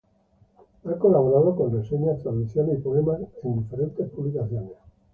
Ha 0.85 0.97
colaborado 0.97 1.55
con 1.55 1.73
reseñas, 1.79 2.23
traducciones 2.23 2.79
y 2.79 2.81
poemas 2.81 3.19
en 3.43 3.59
diferentes 3.61 4.09
publicaciones. 4.09 4.71